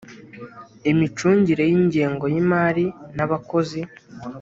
[0.91, 3.79] imicungire y ingengo y imari n abakozi